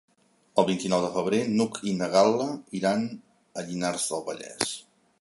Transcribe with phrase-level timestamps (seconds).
[0.61, 2.49] El vint-i-nou de febrer n'Hug i na Gal·la
[2.83, 4.79] iran a Llinars del Vallès.